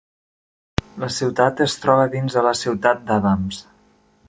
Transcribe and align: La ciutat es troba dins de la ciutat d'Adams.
La 1.03 1.09
ciutat 1.17 1.61
es 1.67 1.77
troba 1.85 2.09
dins 2.15 2.39
de 2.39 2.45
la 2.49 2.55
ciutat 2.63 3.07
d'Adams. 3.11 3.63